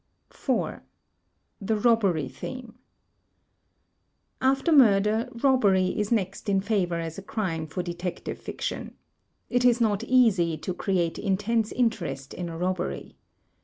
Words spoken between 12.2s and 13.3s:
in a robbery.